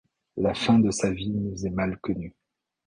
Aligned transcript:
La 0.35 0.55
fin 0.55 0.79
de 0.79 0.89
sa 0.89 1.11
vie 1.11 1.29
nous 1.29 1.67
est 1.67 1.69
mal 1.69 1.95
connue. 1.99 2.35